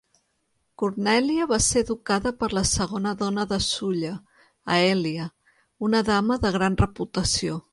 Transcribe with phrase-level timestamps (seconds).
[0.83, 4.15] Cornelia va ser educada per la segona dona de Sulla,
[4.79, 5.29] Aelia,
[5.89, 7.61] una dama de gran reputació.